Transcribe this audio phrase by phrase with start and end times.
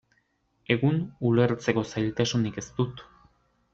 [0.75, 0.97] Egun,
[1.31, 3.05] ulertzeko zailtasunik ez dut.